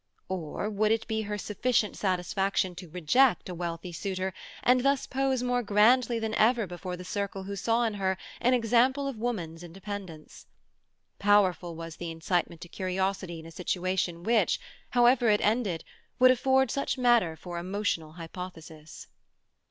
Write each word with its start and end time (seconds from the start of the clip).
Or 0.29 0.67
would 0.67 0.91
it 0.91 1.07
be 1.07 1.21
her 1.21 1.37
sufficient 1.37 1.95
satisfaction 1.95 2.73
to 2.73 2.89
reject 2.89 3.47
a 3.49 3.53
wealthy 3.53 3.91
suitor, 3.91 4.33
and 4.63 4.81
thus 4.81 5.05
pose 5.05 5.43
more 5.43 5.61
grandly 5.61 6.17
than 6.17 6.33
ever 6.33 6.65
before 6.65 6.97
the 6.97 7.05
circle 7.05 7.43
who 7.43 7.55
saw 7.55 7.83
in 7.83 7.93
her 7.93 8.17
an 8.39 8.55
example 8.55 9.07
of 9.07 9.19
woman's 9.19 9.61
independence? 9.63 10.47
Powerful 11.19 11.75
was 11.75 11.97
the 11.97 12.09
incitement 12.09 12.61
to 12.61 12.67
curiosity 12.67 13.39
in 13.39 13.45
a 13.45 13.51
situation 13.51 14.23
which, 14.23 14.59
however 14.89 15.29
it 15.29 15.39
ended, 15.41 15.83
would 16.17 16.31
afford 16.31 16.71
such 16.71 16.97
matter 16.97 17.35
for 17.35 17.59
emotional 17.59 18.13
hypothesis. 18.13 19.05